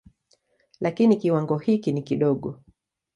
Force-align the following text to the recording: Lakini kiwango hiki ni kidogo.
Lakini 0.79 1.15
kiwango 1.17 1.57
hiki 1.57 1.91
ni 1.91 2.01
kidogo. 2.01 2.59